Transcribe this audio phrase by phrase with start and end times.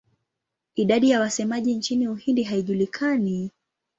[0.75, 3.51] Idadi ya wasemaji nchini Uhindi haijulikani.